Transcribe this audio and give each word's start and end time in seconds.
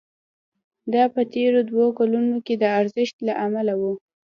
دا 0.93 1.03
په 1.13 1.21
تېرو 1.33 1.59
دوو 1.69 1.85
کلونو 1.99 2.35
کې 2.45 2.53
د 2.57 2.63
ارزښت 2.79 3.17
له 3.27 3.33
امله 3.45 3.73
وو 3.81 3.93